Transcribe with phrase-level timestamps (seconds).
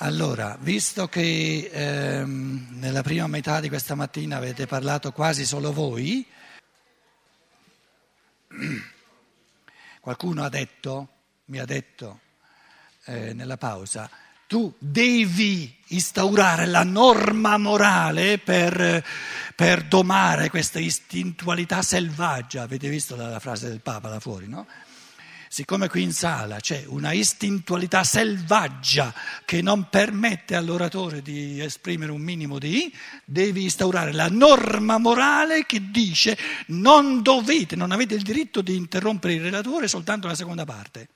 [0.00, 6.24] Allora, visto che ehm, nella prima metà di questa mattina avete parlato quasi solo voi,
[9.98, 11.08] qualcuno ha detto,
[11.46, 12.20] mi ha detto
[13.06, 14.08] eh, nella pausa,
[14.46, 19.04] tu devi instaurare la norma morale per,
[19.56, 22.62] per domare questa istintualità selvaggia.
[22.62, 24.64] Avete visto la, la frase del Papa là fuori, no?
[25.48, 29.14] Siccome qui in sala c'è una istintualità selvaggia
[29.46, 35.90] che non permette all'oratore di esprimere un minimo di, devi instaurare la norma morale che
[35.90, 41.08] dice non dovete, non avete il diritto di interrompere il relatore soltanto la seconda parte.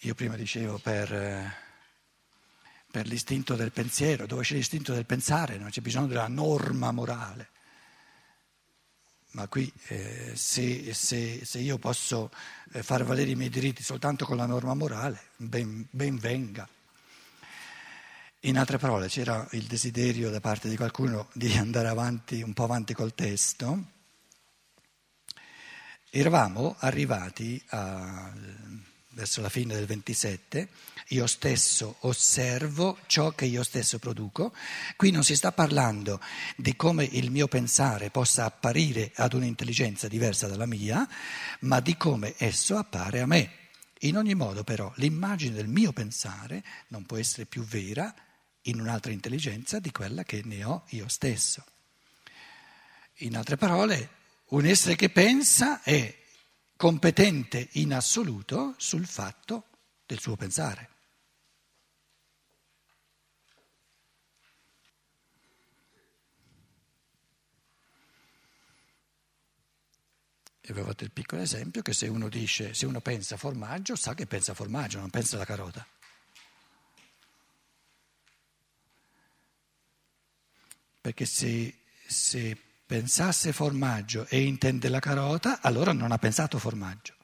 [0.00, 1.65] Io prima dicevo per eh,
[2.96, 7.50] per l'istinto del pensiero, dove c'è l'istinto del pensare non c'è bisogno della norma morale.
[9.32, 12.30] Ma qui eh, se, se, se, io posso
[12.72, 16.66] eh, far valere i miei diritti soltanto con la norma morale, ben, ben venga.
[18.40, 22.64] In altre parole, c'era il desiderio da parte di qualcuno di andare avanti, un po'
[22.64, 23.90] avanti col testo.
[26.08, 28.32] Eravamo arrivati a
[29.16, 30.68] verso la fine del 27,
[31.08, 34.54] io stesso osservo ciò che io stesso produco.
[34.94, 36.20] Qui non si sta parlando
[36.54, 41.08] di come il mio pensare possa apparire ad un'intelligenza diversa dalla mia,
[41.60, 43.52] ma di come esso appare a me.
[44.00, 48.14] In ogni modo però l'immagine del mio pensare non può essere più vera
[48.62, 51.64] in un'altra intelligenza di quella che ne ho io stesso.
[53.20, 54.10] In altre parole,
[54.48, 56.24] un essere che pensa è
[56.76, 59.64] competente in assoluto sul fatto
[60.04, 60.90] del suo pensare.
[70.60, 74.14] E avevo fatto il piccolo esempio che se uno dice, se uno pensa formaggio, sa
[74.14, 75.86] che pensa formaggio, non pensa alla carota.
[81.00, 87.14] Perché se, se pensasse formaggio e intende la carota, allora non ha pensato formaggio.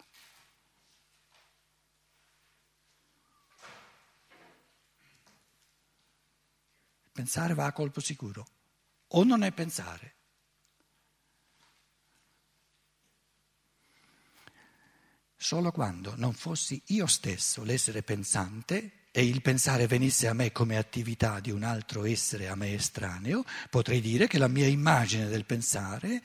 [7.13, 8.47] Pensare va a colpo sicuro,
[9.09, 10.17] o non è pensare.
[15.37, 20.79] Solo quando non fossi io stesso l'essere pensante e il pensare venisse a me come
[20.79, 25.45] attività di un altro essere a me estraneo, potrei dire che la mia immagine del
[25.45, 26.23] pensare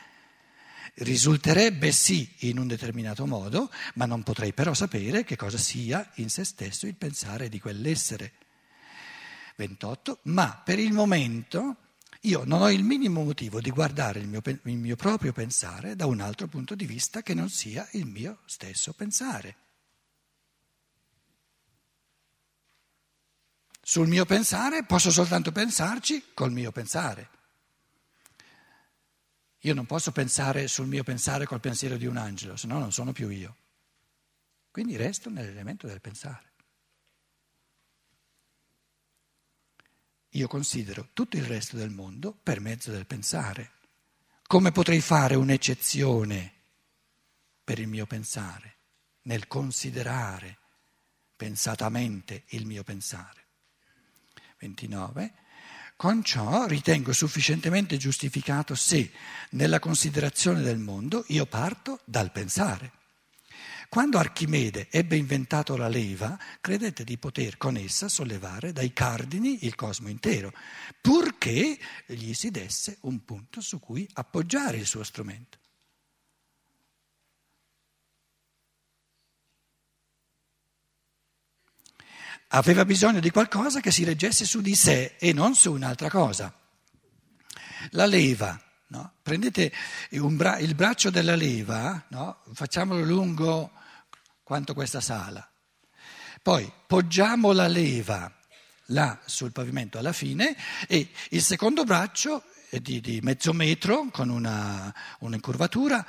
[0.96, 6.30] risulterebbe sì in un determinato modo, ma non potrei però sapere che cosa sia in
[6.30, 8.32] se stesso il pensare di quell'essere.
[9.58, 10.20] 28.
[10.24, 11.76] Ma per il momento
[12.22, 16.06] io non ho il minimo motivo di guardare il mio, il mio proprio pensare da
[16.06, 19.67] un altro punto di vista che non sia il mio stesso pensare.
[23.90, 27.30] Sul mio pensare posso soltanto pensarci col mio pensare.
[29.60, 32.92] Io non posso pensare sul mio pensare col pensiero di un angelo, se no non
[32.92, 33.56] sono più io.
[34.72, 36.52] Quindi resto nell'elemento del pensare.
[40.32, 43.72] Io considero tutto il resto del mondo per mezzo del pensare.
[44.48, 46.54] Come potrei fare un'eccezione
[47.64, 48.80] per il mio pensare,
[49.22, 50.58] nel considerare
[51.38, 53.47] pensatamente il mio pensare?
[54.60, 55.34] 29.
[55.96, 59.12] Con ciò ritengo sufficientemente giustificato se,
[59.52, 62.92] nella considerazione del mondo, io parto dal pensare.
[63.90, 69.76] Quando Archimede ebbe inventato la leva, credette di poter con essa sollevare dai cardini il
[69.76, 70.52] cosmo intero,
[71.00, 75.57] purché gli si desse un punto su cui appoggiare il suo strumento.
[82.50, 86.54] Aveva bisogno di qualcosa che si reggesse su di sé e non su un'altra cosa.
[87.92, 89.14] La leva, no?
[89.22, 89.72] prendete
[90.12, 92.42] bra- il braccio della leva, no?
[92.54, 93.72] facciamolo lungo
[94.44, 95.48] quanto questa sala,
[96.42, 98.32] poi poggiamo la leva
[98.92, 100.56] là sul pavimento alla fine
[100.88, 106.06] e il secondo braccio di, di mezzo metro con una, un'incurvatura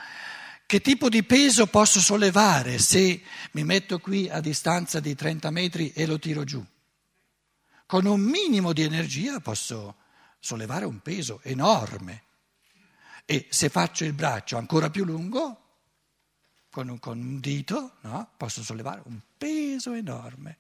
[0.68, 3.22] che tipo di peso posso sollevare se
[3.52, 6.62] mi metto qui a distanza di 30 metri e lo tiro giù?
[7.86, 9.96] Con un minimo di energia posso
[10.38, 12.24] sollevare un peso enorme.
[13.24, 15.58] E se faccio il braccio ancora più lungo,
[16.68, 18.32] con un, con un dito, no?
[18.36, 20.58] posso sollevare un peso enorme.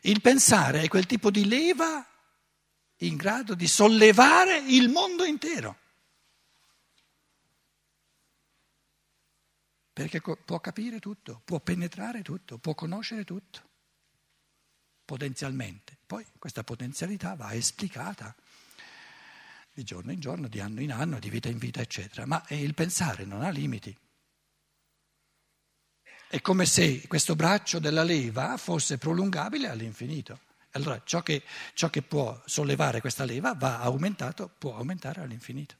[0.00, 2.04] Il pensare è quel tipo di leva
[2.96, 5.86] in grado di sollevare il mondo intero.
[9.98, 13.68] Perché può capire tutto, può penetrare tutto, può conoscere tutto,
[15.04, 15.98] potenzialmente.
[16.06, 18.32] Poi questa potenzialità va esplicata
[19.74, 22.26] di giorno in giorno, di anno in anno, di vita in vita, eccetera.
[22.26, 23.92] Ma il pensare non ha limiti.
[26.28, 30.42] È come se questo braccio della leva fosse prolungabile all'infinito.
[30.72, 31.42] Allora ciò che,
[31.74, 35.74] ciò che può sollevare questa leva va aumentato, può aumentare all'infinito.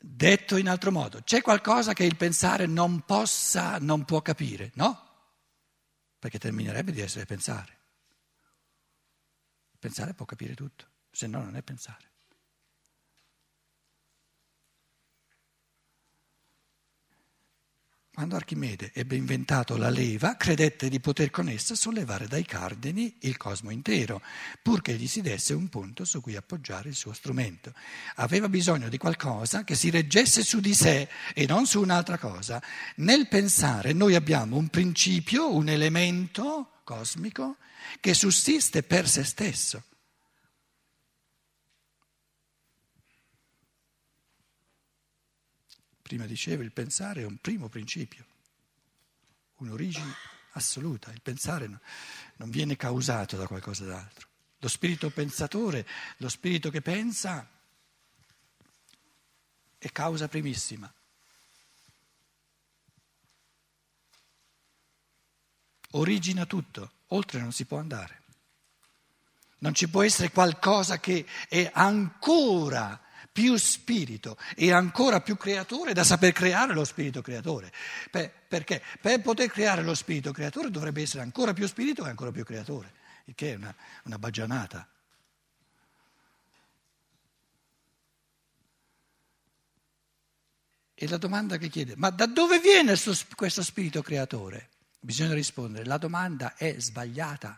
[0.00, 5.06] Detto in altro modo, c'è qualcosa che il pensare non possa, non può capire, no?
[6.18, 7.76] Perché terminerebbe di essere pensare.
[9.78, 12.10] Pensare può capire tutto, se no non è pensare.
[18.18, 23.36] Quando Archimede ebbe inventato la leva, credette di poter con essa sollevare dai cardini il
[23.36, 24.20] cosmo intero,
[24.60, 27.72] purché gli si desse un punto su cui appoggiare il suo strumento.
[28.16, 32.60] Aveva bisogno di qualcosa che si reggesse su di sé e non su un'altra cosa.
[32.96, 37.58] Nel pensare noi abbiamo un principio, un elemento cosmico
[38.00, 39.80] che sussiste per se stesso.
[46.08, 48.24] Prima dicevo, il pensare è un primo principio,
[49.56, 50.10] un'origine
[50.52, 51.12] assoluta.
[51.12, 51.68] Il pensare
[52.36, 54.26] non viene causato da qualcosa d'altro.
[54.60, 57.46] Lo spirito pensatore, lo spirito che pensa,
[59.76, 60.90] è causa primissima.
[65.90, 68.22] Origina tutto, oltre non si può andare.
[69.58, 72.98] Non ci può essere qualcosa che è ancora
[73.38, 77.72] più spirito e ancora più creatore da saper creare lo spirito creatore.
[78.10, 78.82] Per, perché?
[79.00, 82.92] Per poter creare lo spirito creatore dovrebbe essere ancora più spirito e ancora più creatore,
[83.26, 83.72] il che è una,
[84.06, 84.88] una baggianata.
[90.94, 92.96] E la domanda che chiede, ma da dove viene
[93.36, 94.70] questo spirito creatore?
[94.98, 97.56] Bisogna rispondere, la domanda è sbagliata.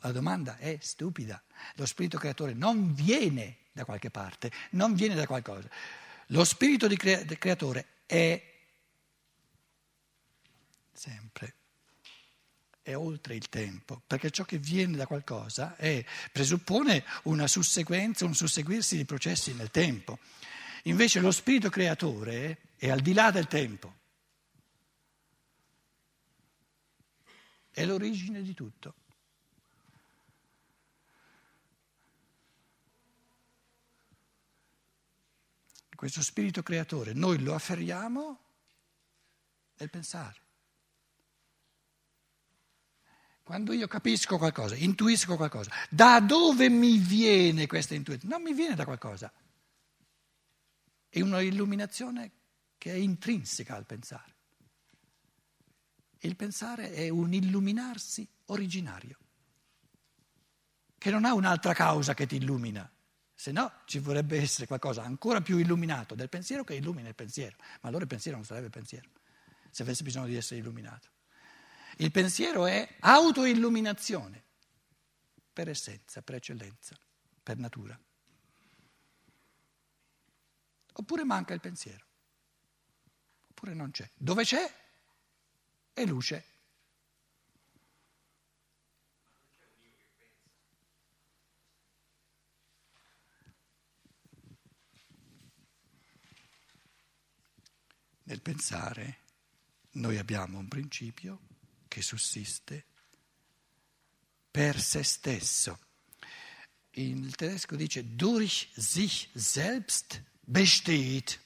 [0.00, 1.42] La domanda è stupida.
[1.74, 5.68] Lo spirito creatore non viene da qualche parte, non viene da qualcosa.
[6.26, 8.50] Lo spirito di crea- creatore è
[10.92, 11.54] sempre,
[12.82, 18.34] è oltre il tempo, perché ciò che viene da qualcosa è, presuppone una susseguenza, un
[18.34, 20.18] susseguirsi di processi nel tempo.
[20.84, 23.96] Invece lo spirito creatore è al di là del tempo,
[27.70, 28.94] è l'origine di tutto.
[36.00, 38.38] Questo spirito creatore, noi lo afferriamo
[39.76, 40.40] nel pensare.
[43.42, 48.34] Quando io capisco qualcosa, intuisco qualcosa, da dove mi viene questa intuizione?
[48.34, 49.30] Non mi viene da qualcosa.
[51.06, 52.30] È un'illuminazione
[52.78, 54.34] che è intrinseca al pensare.
[56.20, 59.18] Il pensare è un illuminarsi originario,
[60.96, 62.90] che non ha un'altra causa che ti illumina,
[63.40, 67.56] se no ci vorrebbe essere qualcosa ancora più illuminato del pensiero che illumina il pensiero,
[67.80, 69.08] ma allora il pensiero non sarebbe pensiero,
[69.70, 71.08] se avesse bisogno di essere illuminato.
[71.96, 74.44] Il pensiero è autoilluminazione,
[75.54, 76.94] per essenza, per eccellenza,
[77.42, 77.98] per natura.
[80.92, 82.04] Oppure manca il pensiero,
[83.48, 84.06] oppure non c'è.
[84.18, 84.70] Dove c'è
[85.94, 86.44] è luce.
[98.30, 99.18] Nel pensare
[99.94, 101.40] noi abbiamo un principio
[101.88, 102.86] che sussiste
[104.48, 105.80] per se stesso.
[106.90, 111.40] Il tedesco dice durch sich selbst besteht,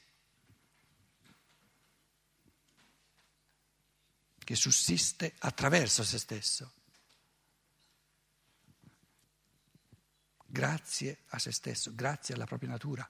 [4.41, 6.73] che sussiste attraverso se stesso.
[10.45, 13.09] Grazie a se stesso, grazie alla propria natura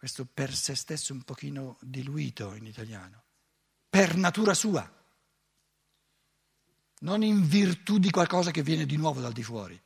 [0.00, 3.22] questo per se stesso un pochino diluito in italiano,
[3.90, 4.90] per natura sua,
[7.00, 9.78] non in virtù di qualcosa che viene di nuovo dal di fuori.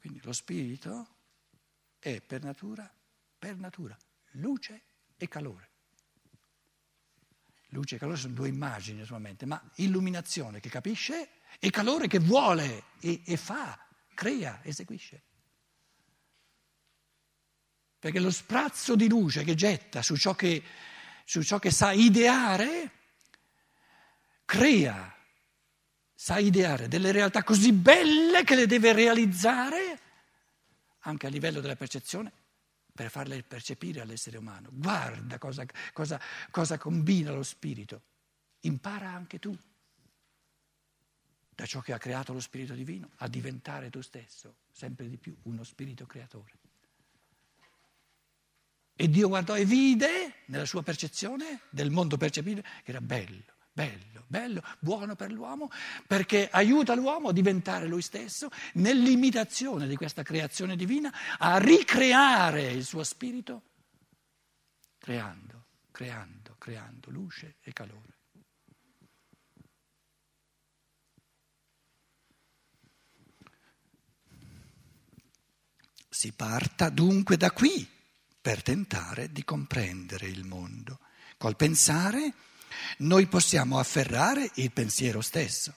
[0.00, 1.14] Quindi lo spirito
[2.00, 2.92] è per natura,
[3.38, 3.96] per natura,
[4.32, 4.82] luce
[5.16, 5.70] e calore.
[7.68, 12.86] Luce e calore sono due immagini naturalmente, ma illuminazione che capisce e calore che vuole
[12.98, 13.78] e, e fa,
[14.12, 15.28] crea, eseguisce
[18.00, 20.62] perché lo sprazzo di luce che getta su ciò che,
[21.24, 22.90] su ciò che sa ideare
[24.46, 25.14] crea
[26.14, 30.00] sa ideare delle realtà così belle che le deve realizzare
[31.00, 32.32] anche a livello della percezione
[32.92, 34.68] per farle percepire all'essere umano.
[34.72, 38.02] Guarda cosa, cosa, cosa combina lo spirito.
[38.60, 39.56] Impara anche tu
[41.54, 45.36] da ciò che ha creato lo spirito divino a diventare tu stesso sempre di più
[45.42, 46.52] uno spirito creatore.
[49.00, 54.24] E Dio guardò e vide nella sua percezione del mondo percepito che era bello, bello,
[54.26, 55.70] bello, buono per l'uomo,
[56.06, 62.84] perché aiuta l'uomo a diventare lui stesso nell'imitazione di questa creazione divina, a ricreare il
[62.84, 63.62] suo spirito,
[64.98, 68.18] creando, creando, creando luce e calore.
[76.06, 77.98] Si parta dunque da qui
[78.40, 81.00] per tentare di comprendere il mondo.
[81.36, 82.34] Col pensare
[82.98, 85.74] noi possiamo afferrare il pensiero stesso.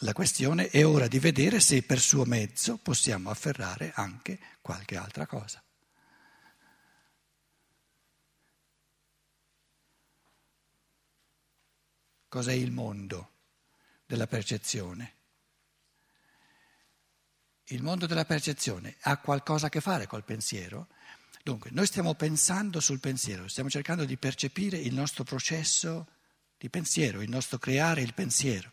[0.00, 5.26] La questione è ora di vedere se per suo mezzo possiamo afferrare anche qualche altra
[5.26, 5.62] cosa.
[12.28, 13.30] Cos'è il mondo
[14.04, 15.15] della percezione?
[17.70, 20.88] Il mondo della percezione ha qualcosa a che fare col pensiero?
[21.42, 26.06] Dunque, noi stiamo pensando sul pensiero, stiamo cercando di percepire il nostro processo
[26.56, 28.72] di pensiero, il nostro creare il pensiero.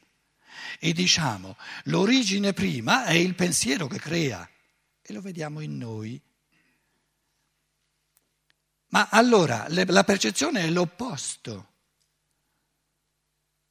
[0.80, 4.48] E diciamo, l'origine prima è il pensiero che crea
[5.02, 6.22] e lo vediamo in noi.
[8.90, 11.72] Ma allora la percezione è l'opposto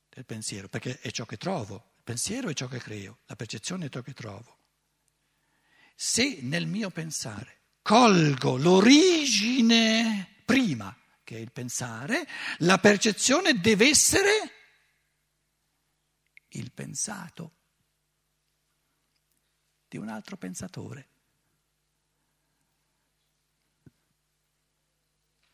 [0.09, 1.93] del pensiero, perché è ciò che trovo.
[1.97, 4.59] Il pensiero è ciò che creo, la percezione è ciò che trovo.
[6.05, 10.93] Se nel mio pensare colgo l'origine prima,
[11.23, 12.27] che è il pensare,
[12.59, 14.31] la percezione deve essere
[16.49, 17.55] il pensato
[19.87, 21.09] di un altro pensatore.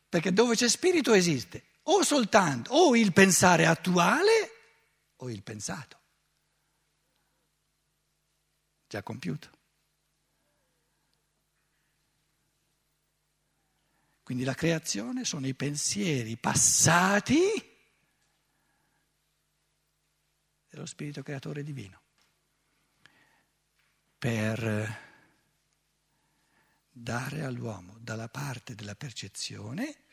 [0.09, 4.51] Perché dove c'è spirito esiste o soltanto o il pensare attuale
[5.17, 5.99] o il pensato,
[8.87, 9.57] già compiuto.
[14.29, 17.39] Quindi la creazione sono i pensieri passati
[20.69, 21.99] dello Spirito Creatore Divino
[24.19, 24.99] per
[26.91, 30.03] dare all'uomo dalla parte della percezione,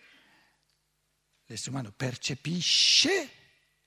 [1.45, 3.31] l'essere umano percepisce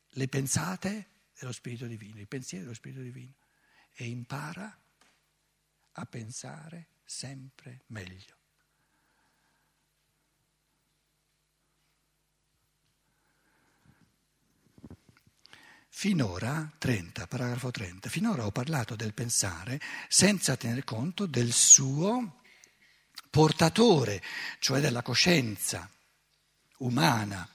[0.09, 1.07] le pensate
[1.39, 3.33] dello Spirito Divino, i pensieri dello Spirito Divino
[3.95, 4.79] e impara
[5.93, 8.38] a pensare sempre meglio.
[15.99, 22.39] Finora, 30, paragrafo 30, finora ho parlato del pensare senza tener conto del suo
[23.29, 24.23] portatore,
[24.59, 25.89] cioè della coscienza
[26.77, 27.45] umana.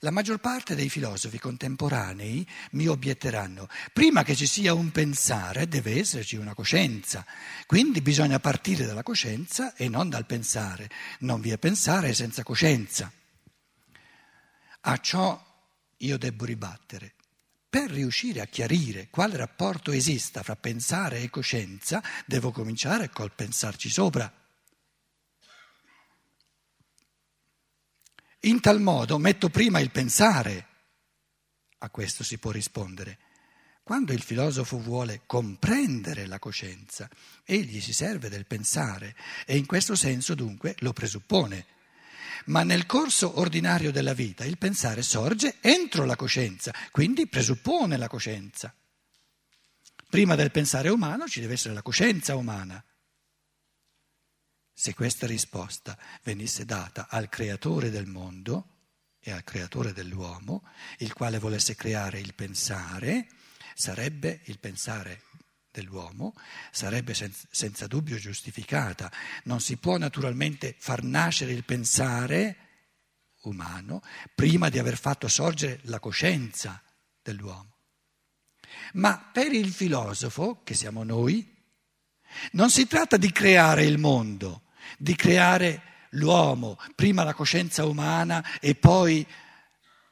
[0.00, 5.98] La maggior parte dei filosofi contemporanei mi obietteranno, prima che ci sia un pensare deve
[5.98, 7.24] esserci una coscienza,
[7.64, 10.90] quindi bisogna partire dalla coscienza e non dal pensare.
[11.20, 13.10] Non vi è pensare senza coscienza.
[14.82, 15.42] A ciò
[15.96, 17.14] io debbo ribattere.
[17.72, 23.88] Per riuscire a chiarire quale rapporto esista fra pensare e coscienza, devo cominciare col pensarci
[23.88, 24.30] sopra.
[28.40, 30.66] In tal modo metto prima il pensare.
[31.78, 33.18] A questo si può rispondere.
[33.82, 37.08] Quando il filosofo vuole comprendere la coscienza,
[37.42, 41.64] egli si serve del pensare e in questo senso dunque lo presuppone
[42.46, 48.08] ma nel corso ordinario della vita il pensare sorge entro la coscienza, quindi presuppone la
[48.08, 48.74] coscienza.
[50.08, 52.84] Prima del pensare umano ci deve essere la coscienza umana.
[54.74, 58.66] Se questa risposta venisse data al creatore del mondo
[59.20, 60.66] e al creatore dell'uomo,
[60.98, 63.28] il quale volesse creare il pensare,
[63.74, 65.22] sarebbe il pensare
[65.72, 66.34] dell'uomo
[66.70, 69.10] sarebbe senza, senza dubbio giustificata.
[69.44, 72.56] Non si può naturalmente far nascere il pensare
[73.42, 74.02] umano
[74.34, 76.80] prima di aver fatto sorgere la coscienza
[77.20, 77.70] dell'uomo.
[78.94, 81.48] Ma per il filosofo, che siamo noi,
[82.52, 84.62] non si tratta di creare il mondo,
[84.98, 89.26] di creare l'uomo, prima la coscienza umana e poi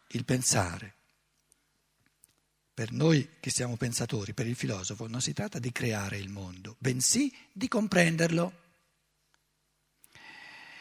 [0.09, 0.97] il pensare.
[2.80, 6.76] Per noi che siamo pensatori, per il filosofo, non si tratta di creare il mondo,
[6.78, 8.52] bensì di comprenderlo.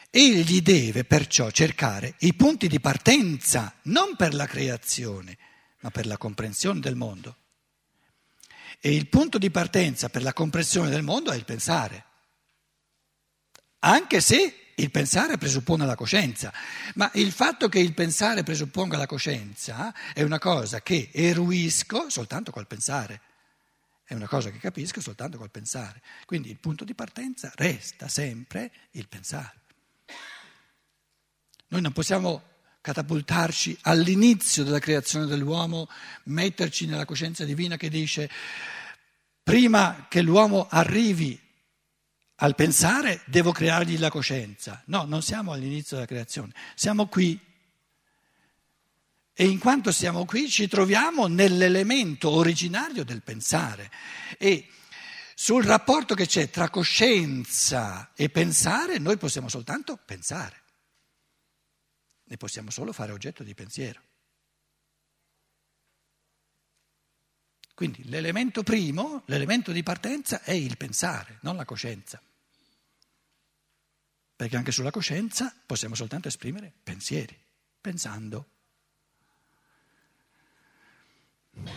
[0.08, 5.36] Egli deve perciò cercare i punti di partenza non per la creazione,
[5.80, 7.36] ma per la comprensione del mondo.
[8.80, 12.04] E il punto di partenza per la comprensione del mondo è il pensare,
[13.80, 16.52] anche se il pensare presuppone la coscienza,
[16.94, 22.50] ma il fatto che il pensare presupponga la coscienza è una cosa che eruisco soltanto
[22.50, 23.20] col pensare,
[24.04, 26.02] è una cosa che capisco soltanto col pensare.
[26.24, 29.58] Quindi il punto di partenza resta sempre il pensare.
[31.68, 32.42] Noi non possiamo
[32.80, 35.88] catapultarci all'inizio della creazione dell'uomo,
[36.24, 38.28] metterci nella coscienza divina che dice
[39.42, 41.38] prima che l'uomo arrivi
[42.40, 44.82] al pensare devo creargli la coscienza.
[44.86, 47.38] No, non siamo all'inizio della creazione, siamo qui.
[49.32, 53.90] E in quanto siamo qui ci troviamo nell'elemento originario del pensare.
[54.36, 54.68] E
[55.34, 60.60] sul rapporto che c'è tra coscienza e pensare noi possiamo soltanto pensare
[62.30, 64.00] ne possiamo solo fare oggetto di pensiero.
[67.74, 72.22] Quindi l'elemento primo, l'elemento di partenza è il pensare, non la coscienza.
[74.40, 77.38] Perché anche sulla coscienza possiamo soltanto esprimere pensieri,
[77.78, 78.48] pensando.
[81.52, 81.68] Ma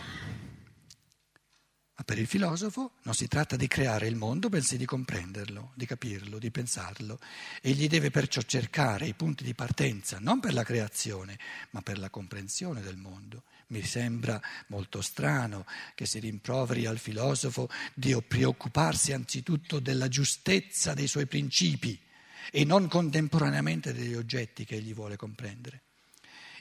[2.06, 6.38] per il filosofo non si tratta di creare il mondo, bensì di comprenderlo, di capirlo,
[6.38, 7.20] di pensarlo.
[7.60, 11.38] Egli deve perciò cercare i punti di partenza, non per la creazione,
[11.72, 13.42] ma per la comprensione del mondo.
[13.66, 21.08] Mi sembra molto strano che si rimproveri al filosofo di preoccuparsi anzitutto della giustezza dei
[21.08, 22.03] suoi principi
[22.50, 25.82] e non contemporaneamente degli oggetti che egli vuole comprendere.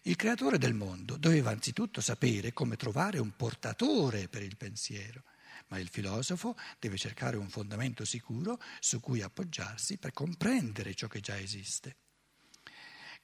[0.04, 5.24] Il creatore del mondo doveva anzitutto sapere come trovare un portatore per il pensiero,
[5.68, 11.22] ma il filosofo deve cercare un fondamento sicuro su cui appoggiarsi per comprendere ciò che
[11.22, 11.96] già esiste.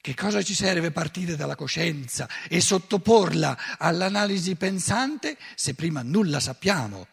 [0.01, 7.06] Che cosa ci serve partire dalla coscienza e sottoporla all'analisi pensante se prima nulla sappiamo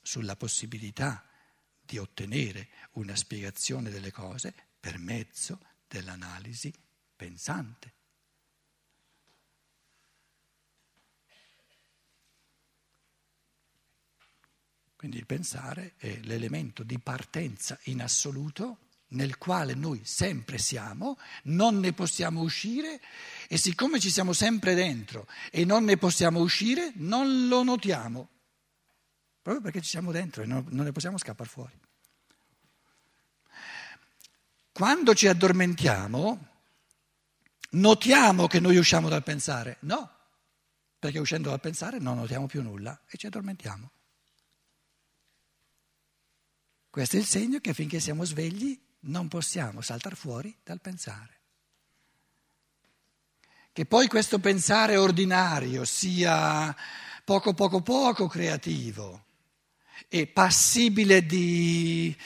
[0.00, 1.22] sulla possibilità
[1.86, 6.72] di ottenere una spiegazione delle cose per mezzo dell'analisi
[7.14, 7.94] pensante?
[14.96, 21.78] Quindi il pensare è l'elemento di partenza in assoluto nel quale noi sempre siamo, non
[21.78, 23.00] ne possiamo uscire
[23.46, 28.30] e siccome ci siamo sempre dentro e non ne possiamo uscire, non lo notiamo,
[29.46, 31.78] proprio perché ci siamo dentro e non, ne possiamo scappare fuori.
[34.72, 36.48] Quando ci addormentiamo,
[37.70, 39.76] notiamo che noi usciamo dal pensare?
[39.82, 40.10] No,
[40.98, 43.90] perché uscendo dal pensare non notiamo più nulla e ci addormentiamo.
[46.90, 51.34] Questo è il segno che finché siamo svegli non possiamo saltare fuori dal pensare.
[53.72, 56.74] Che poi questo pensare ordinario sia
[57.24, 59.25] poco poco poco creativo
[60.08, 62.16] e passibile di,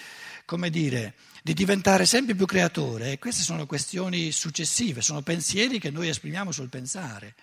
[0.44, 6.08] come dire, di diventare sempre più creatore, queste sono questioni successive, sono pensieri che noi
[6.08, 7.34] esprimiamo sul pensare.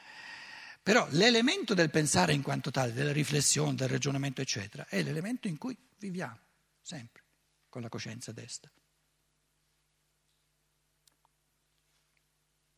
[0.83, 5.57] Però l'elemento del pensare in quanto tale, della riflessione, del ragionamento, eccetera, è l'elemento in
[5.57, 6.39] cui viviamo
[6.81, 7.23] sempre,
[7.67, 8.71] con la coscienza desta.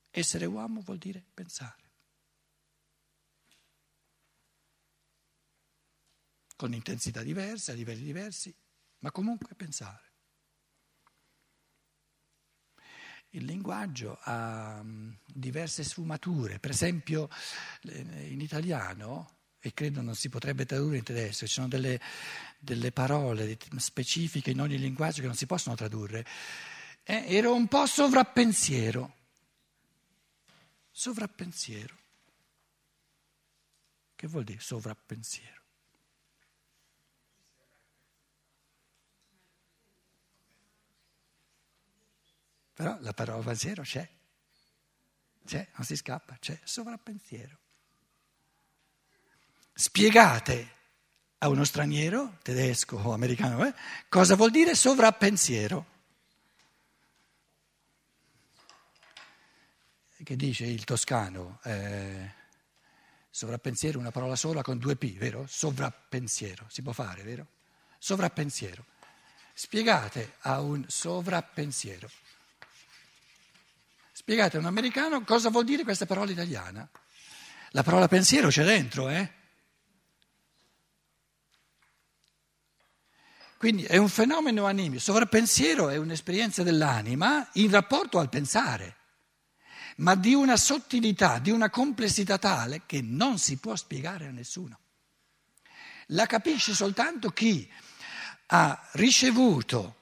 [0.10, 1.79] Essere uomo vuol dire pensare.
[6.60, 8.54] Con intensità diverse, a livelli diversi,
[8.98, 10.12] ma comunque pensare.
[13.30, 17.30] Il linguaggio ha mm, diverse sfumature, per esempio
[17.84, 22.02] in italiano e credo non si potrebbe tradurre in tedesco, ci sono delle,
[22.60, 26.26] delle parole specifiche in ogni linguaggio che non si possono tradurre.
[27.04, 29.16] Eh, ero un po' sovrappensiero.
[30.92, 31.98] Sovrappensiero.
[34.14, 35.59] Che vuol dire sovrappensiero?
[42.80, 44.08] Però la parola pensiero c'è,
[45.46, 47.58] c'è, non si scappa, c'è sovrappensiero
[49.80, 50.76] spiegate
[51.38, 53.74] a uno straniero, tedesco o americano, eh,
[54.10, 55.86] cosa vuol dire sovrappensiero.
[60.22, 61.62] Che dice il toscano?
[61.64, 62.30] Eh,
[63.30, 65.46] sovrappensiero è una parola sola con due P, vero?
[65.48, 67.48] Sovrappensiero, si può fare, vero?
[67.98, 68.84] Sovrappensiero.
[69.54, 72.10] Spiegate a un sovrappensiero.
[74.30, 76.88] Spiegate a un americano cosa vuol dire questa parola italiana.
[77.72, 79.28] La parola pensiero c'è dentro, eh?
[83.58, 88.98] Quindi è un fenomeno animico, sovrappensiero è un'esperienza dell'anima in rapporto al pensare.
[90.00, 94.80] ma di una sottilità, di una complessità tale che non si può spiegare a nessuno.
[96.08, 97.70] La capisce soltanto chi
[98.48, 99.96] ha ricevuto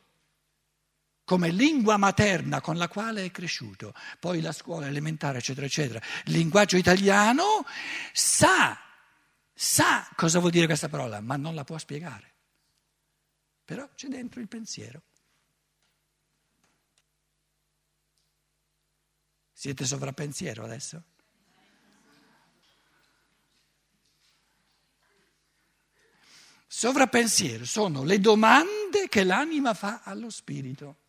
[1.28, 6.32] come lingua materna con la quale è cresciuto, poi la scuola elementare, eccetera, eccetera, il
[6.32, 7.66] linguaggio italiano,
[8.14, 8.80] sa,
[9.54, 12.34] sa cosa vuol dire questa parola, ma non la può spiegare.
[13.66, 15.02] Però c'è dentro il pensiero.
[19.52, 21.04] Siete sovrappensiero adesso?
[26.68, 31.00] Sovrappensiero sono le domande che l'anima fa allo spirito.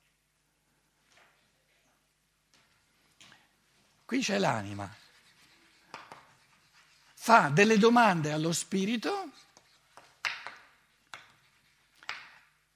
[4.09, 4.91] Qui c'è l'anima.
[7.13, 9.31] Fa delle domande allo spirito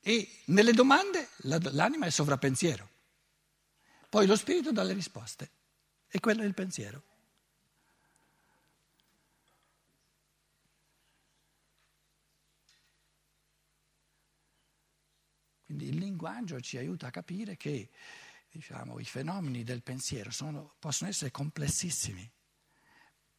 [0.01, 2.87] e nelle domande l'anima è sovrappensiero.
[4.11, 5.51] Poi lo spirito dà le risposte
[6.07, 7.03] e quello è il pensiero.
[15.65, 17.89] Quindi il linguaggio ci aiuta a capire che
[18.53, 22.31] diciamo, i fenomeni del pensiero sono, possono essere complessissimi,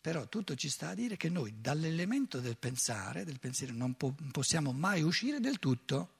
[0.02, 4.16] però tutto ci sta a dire che noi dall'elemento del pensare, del pensiero, non po-
[4.32, 6.16] possiamo mai uscire del tutto.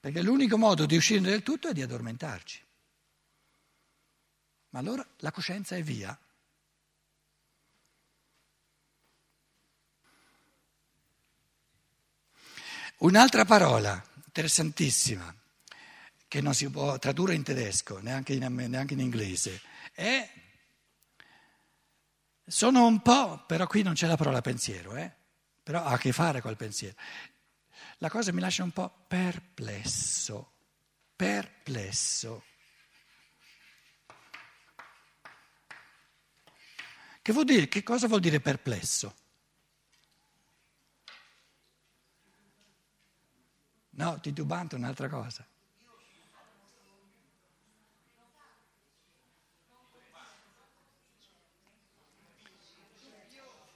[0.00, 2.64] Perché l'unico modo di uscire del tutto è di addormentarci.
[4.70, 6.18] Ma allora la coscienza è via.
[12.98, 15.34] Un'altra parola interessantissima,
[16.28, 20.30] che non si può tradurre in tedesco, neanche in, neanche in inglese, è,
[22.46, 25.10] sono un po', però qui non c'è la parola pensiero, eh?
[25.62, 26.94] però ha a che fare col pensiero.
[27.98, 30.52] La cosa mi lascia un po' perplesso,
[31.16, 32.44] perplesso.
[37.22, 39.14] Che, vuol dire, che cosa vuol dire perplesso?
[43.96, 45.44] No, titubante è un'altra cosa.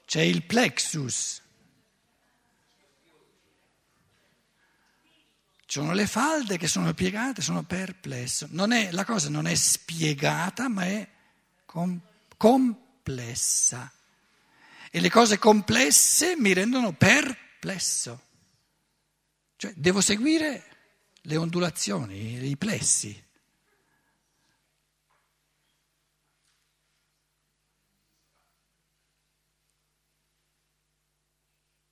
[0.04, 1.40] C'è il plexus.
[5.64, 8.46] Ci sono le falde che sono piegate, sono perplesso.
[8.46, 11.09] È, la cosa non è spiegata, ma è
[11.64, 11.98] com,
[12.37, 13.90] complessa.
[14.90, 18.28] E le cose complesse mi rendono perplesso.
[19.61, 20.64] Cioè, devo seguire
[21.20, 23.25] le ondulazioni, i plessi.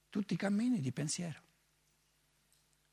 [0.08, 1.42] Tutti i cammini di pensiero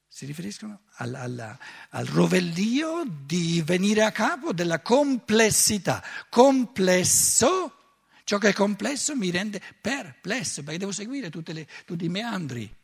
[0.10, 1.58] si riferiscono al, al,
[1.92, 6.04] al, rovellio di venire a capo della complessità.
[6.30, 12.84] Complesso, ciò che è complesso mi rende perplesso perché devo seguire le, tutti i meandri.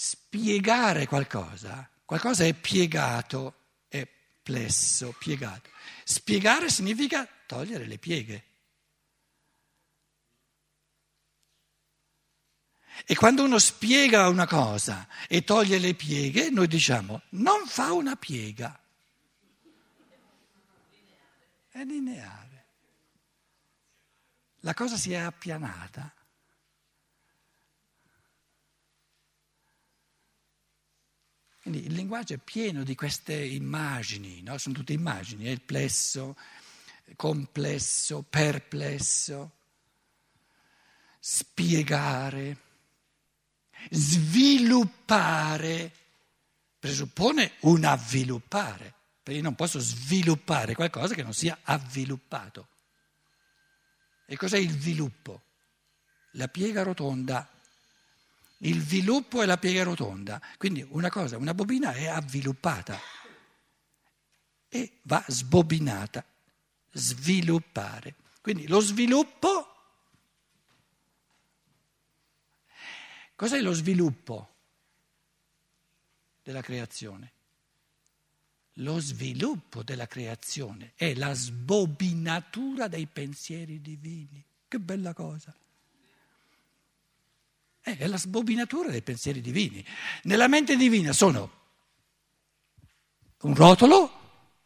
[0.00, 3.54] Spiegare qualcosa, qualcosa è piegato,
[3.88, 4.06] è
[4.40, 5.70] plesso, piegato.
[6.04, 8.44] Spiegare significa togliere le pieghe.
[13.04, 18.14] E quando uno spiega una cosa e toglie le pieghe, noi diciamo non fa una
[18.14, 18.80] piega.
[21.70, 22.66] È lineare.
[24.60, 26.12] La cosa si è appianata.
[31.68, 34.56] Quindi il linguaggio è pieno di queste immagini, no?
[34.56, 36.34] sono tutte immagini, è il plesso,
[37.14, 39.52] complesso, perplesso,
[41.18, 42.56] spiegare,
[43.90, 44.72] sviluppare,
[46.78, 52.68] presuppone un avviluppare, perché io non posso sviluppare qualcosa che non sia avviluppato.
[54.24, 55.42] E cos'è il sviluppo?
[56.30, 57.46] La piega rotonda
[58.58, 60.40] il sviluppo è la piega rotonda.
[60.56, 62.98] Quindi una cosa, una bobina è avviluppata
[64.68, 66.24] e va sbobinata,
[66.92, 68.16] sviluppare.
[68.40, 69.74] Quindi lo sviluppo,
[73.34, 74.54] cos'è lo sviluppo
[76.42, 77.32] della creazione?
[78.78, 84.44] Lo sviluppo della creazione è la sbobinatura dei pensieri divini.
[84.68, 85.54] Che bella cosa!
[87.88, 89.82] Eh, è la sbobinatura dei pensieri divini.
[90.24, 91.56] Nella mente divina sono
[93.40, 94.16] un rotolo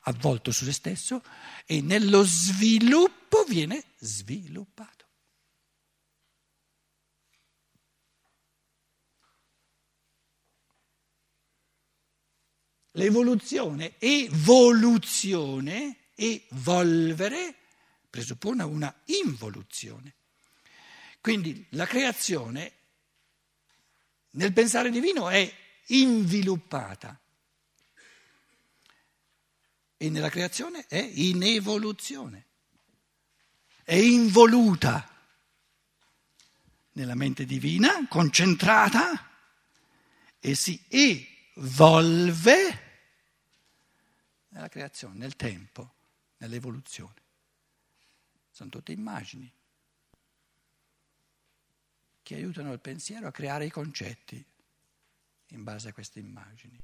[0.00, 1.22] avvolto su se stesso
[1.64, 5.06] e nello sviluppo viene sviluppato.
[12.94, 17.54] L'evoluzione, evoluzione, evolvere
[18.11, 20.16] presuppone una involuzione.
[21.20, 22.80] Quindi la creazione
[24.33, 25.53] nel pensare divino è
[25.87, 27.18] inviluppata.
[29.97, 32.47] E nella creazione è in evoluzione,
[33.85, 35.09] è involuta
[36.92, 39.31] nella mente divina, concentrata
[40.40, 42.90] e si evolve
[44.49, 45.95] nella creazione, nel tempo,
[46.38, 47.21] nell'evoluzione.
[48.51, 49.51] Sono tutte immagini
[52.33, 54.42] che aiutano il pensiero a creare i concetti
[55.49, 56.79] in base a queste immagini.